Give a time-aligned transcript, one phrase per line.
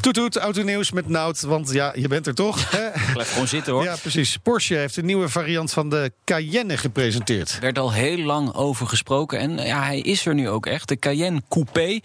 [0.00, 2.70] Toet toet, autonieuws met Nout, want ja, je bent er toch?
[2.70, 2.88] hè?
[3.12, 3.82] Blijf gewoon zitten hoor.
[3.82, 4.36] Ja, precies.
[4.36, 7.52] Porsche heeft een nieuwe variant van de Cayenne gepresenteerd.
[7.52, 9.38] Er werd al heel lang over gesproken.
[9.38, 10.88] En ja, hij is er nu ook echt.
[10.88, 12.00] De Cayenne Coupé.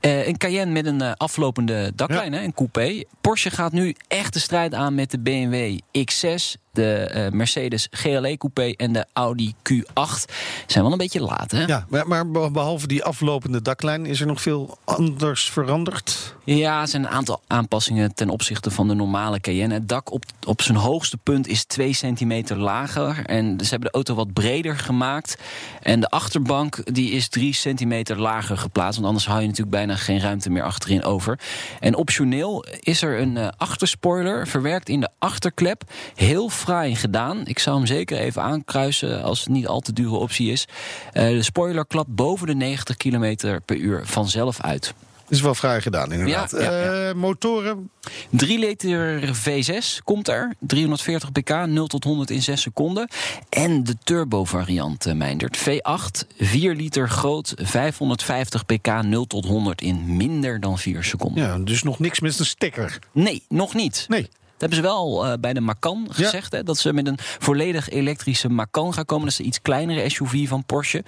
[0.00, 3.02] Eh, een Cayenne met een eh, aflopende daklijn, hè, een coupé.
[3.20, 8.36] Porsche gaat nu echt de strijd aan met de BMW X6, de eh, Mercedes GLE
[8.36, 10.32] Coupé en de Audi Q8.
[10.66, 11.64] Zijn wel een beetje laat, hè?
[11.64, 16.34] Ja, maar, maar behalve die aflopende daklijn is er nog veel anders veranderd.
[16.44, 19.74] Ja, er zijn een aantal aanpassingen ten opzichte van de normale Cayenne.
[19.74, 23.26] Het dak op, op zijn hoogste punt is 2 centimeter lager.
[23.26, 25.36] En ze hebben de auto wat breder gemaakt.
[25.82, 28.94] En de achterbank die is 3 centimeter lager geplaatst.
[28.94, 31.38] Want anders hou je natuurlijk bijna geen ruimte meer achterin over.
[31.80, 35.82] En optioneel is er een uh, achterspoiler verwerkt in de achterklep.
[36.14, 37.46] Heel fraai gedaan.
[37.46, 40.64] Ik zou hem zeker even aankruisen als het niet al te dure optie is.
[41.12, 44.94] Uh, de spoiler klapt boven de 90 km per uur vanzelf uit.
[45.28, 46.50] is wel fraai gedaan, inderdaad.
[46.50, 47.08] Ja, ja, ja.
[47.08, 47.90] Uh, motoren?
[48.30, 50.54] 3 liter V6 komt er.
[50.58, 53.08] 340 pk, 0 tot 100 in 6 seconden.
[53.48, 55.58] En de turbo variant, uh, Meindert.
[55.58, 61.44] V8, 4 liter groot, 550 pk, 0 tot 100 in minder dan 4 seconden.
[61.44, 62.98] Ja, dus nog niks met een sticker?
[63.12, 64.04] Nee, nog niet.
[64.08, 64.28] Nee.
[64.60, 66.52] Dat hebben ze wel uh, bij de Macan gezegd.
[66.52, 66.58] Ja.
[66.58, 69.24] Hè, dat ze met een volledig elektrische Macan gaan komen.
[69.24, 71.04] Dat is een iets kleinere SUV van Porsche.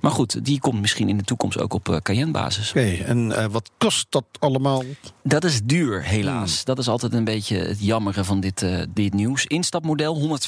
[0.00, 2.70] Maar goed, die komt misschien in de toekomst ook op uh, Cayenne-basis.
[2.70, 4.82] Oké, okay, en uh, wat kost dat allemaal?
[5.22, 6.54] Dat is duur, helaas.
[6.54, 6.64] Hmm.
[6.64, 9.46] Dat is altijd een beetje het jammere van dit, dit nieuws.
[9.46, 10.38] Instapmodel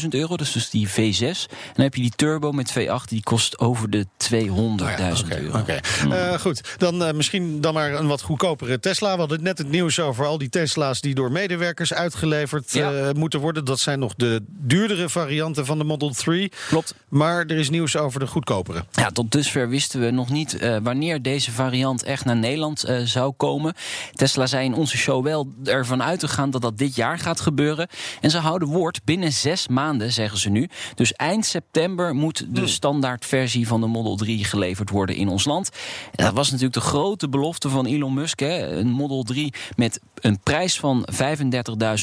[0.00, 1.20] 124.000 euro, dus, dus die V6.
[1.20, 5.12] En dan heb je die turbo met V8, die kost over de 200.000 oh ja,
[5.24, 5.58] okay, euro.
[5.58, 5.80] Oké, okay.
[6.28, 6.38] hmm.
[6.38, 6.74] goed.
[6.78, 9.12] Dan misschien dan maar een wat goedkopere Tesla.
[9.12, 12.92] We hadden net het nieuws over al die Tesla's die door medewerkers uitgeleverd ja.
[12.92, 13.64] uh, moeten worden.
[13.64, 16.52] Dat zijn nog de duurdere varianten van de Model 3.
[16.68, 16.94] Klopt.
[17.08, 18.84] Maar er is nieuws over de goedkopere.
[18.92, 23.00] Ja, tot dusver wisten we nog niet uh, wanneer deze variant echt naar Nederland uh,
[23.00, 23.74] zou komen.
[24.12, 27.40] Tesla zei in onze show wel ervan uit te gaan dat dat dit jaar gaat
[27.40, 27.88] gebeuren.
[28.20, 30.68] En ze houden woord binnen zes maanden, zeggen ze nu.
[30.94, 35.68] Dus eind september moet de standaardversie van de Model 3 geleverd worden in ons land.
[36.14, 38.40] En dat was natuurlijk de grote belofte van Elon Musk.
[38.40, 38.76] Hè?
[38.76, 41.06] Een Model 3 met een prijs van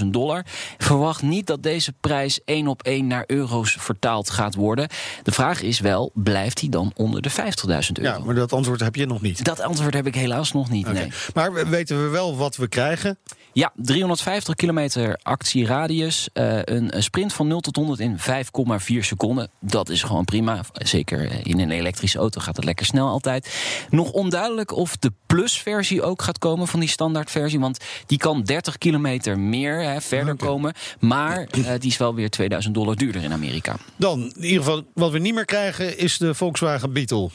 [0.02, 0.46] 35.000 dollar.
[0.78, 4.90] Verwacht niet dat deze prijs één op één naar euro's vertaald gaat worden.
[5.24, 7.36] De vraag is wel, blijft hij dan onder de 50.000
[7.68, 8.18] euro?
[8.18, 9.44] Ja, maar dat antwoord heb je nog niet.
[9.44, 11.00] Dat antwoord heb ik helaas nog niet, okay.
[11.00, 11.12] nee.
[11.34, 13.18] Maar weten we wel wat we krijgen?
[13.54, 16.30] Ja, 350 kilometer actieradius.
[16.34, 19.50] Uh, een sprint van 0 tot 100 in 5,4 seconden.
[19.60, 20.62] Dat is gewoon prima.
[20.74, 23.54] Zeker in een elektrische auto gaat het lekker snel altijd.
[23.90, 27.60] Nog onduidelijk of de Plus-versie ook gaat komen van die standaardversie.
[27.60, 30.48] Want die kan 30 kilometer meer hè, verder okay.
[30.48, 30.74] komen.
[31.00, 33.76] Maar uh, die is wel weer 2000 dollar duurder in Amerika.
[33.96, 37.30] Dan, in ieder geval, wat we niet meer krijgen is de Volkswagen Beetle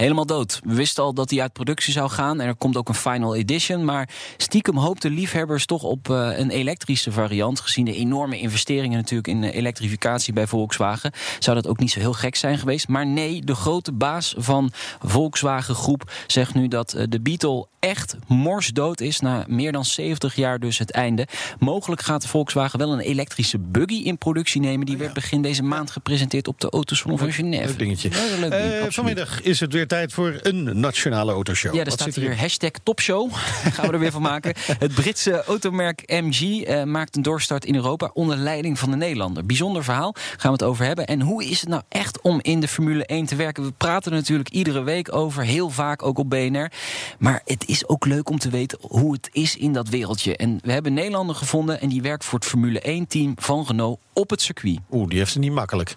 [0.00, 0.60] helemaal dood.
[0.64, 2.40] We wisten al dat hij uit productie zou gaan.
[2.40, 3.84] En er komt ook een final edition.
[3.84, 7.60] Maar stiekem hoopten liefhebbers toch op uh, een elektrische variant.
[7.60, 11.12] Gezien de enorme investeringen natuurlijk in de elektrificatie bij Volkswagen.
[11.38, 12.88] Zou dat ook niet zo heel gek zijn geweest.
[12.88, 14.72] Maar nee, de grote baas van
[15.02, 19.20] Volkswagen Groep zegt nu dat uh, de Beetle echt morsdood is.
[19.20, 21.26] Na meer dan 70 jaar dus het einde.
[21.58, 24.86] Mogelijk gaat Volkswagen wel een elektrische buggy in productie nemen.
[24.86, 27.66] Die werd begin deze maand gepresenteerd op de Autosalon van Genève.
[27.66, 28.10] Leuk dingetje.
[28.10, 31.74] Ja, leuk ding, vanmiddag is het weer tijd voor een nationale autoshow.
[31.74, 33.32] Ja, er staat hier hashtag topshow.
[33.74, 34.54] Gaan we er weer van maken.
[34.78, 39.46] Het Britse automerk MG uh, maakt een doorstart in Europa onder leiding van de Nederlander.
[39.46, 41.06] Bijzonder verhaal, gaan we het over hebben.
[41.06, 43.64] En hoe is het nou echt om in de Formule 1 te werken?
[43.64, 46.72] We praten er natuurlijk iedere week over, heel vaak ook op BNR.
[47.18, 50.36] Maar het is ook leuk om te weten hoe het is in dat wereldje.
[50.36, 53.98] En we hebben een Nederlander gevonden en die werkt voor het Formule 1-team van Renault
[54.12, 54.78] op het circuit.
[54.90, 55.96] Oeh, die heeft het niet makkelijk.